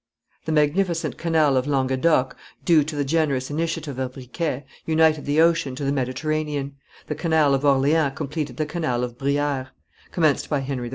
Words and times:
The 0.45 0.51
magnificent 0.51 1.19
canal 1.19 1.57
of 1.57 1.67
Languedoc, 1.67 2.35
due 2.65 2.83
to 2.85 2.95
the 2.95 3.05
generous 3.05 3.51
initiative 3.51 3.99
of 3.99 4.15
Riquet, 4.15 4.63
united 4.87 5.25
the 5.25 5.39
Ocean 5.41 5.75
to 5.75 5.83
the 5.85 5.91
Mediterranean; 5.91 6.75
the 7.05 7.13
canal 7.13 7.53
of 7.53 7.63
Orleans 7.63 8.13
completed 8.15 8.57
the 8.57 8.65
canal 8.65 9.03
of 9.03 9.19
Briare, 9.19 9.67
commenced 10.11 10.49
by 10.49 10.61
Henry 10.61 10.87
IV. 10.87 10.89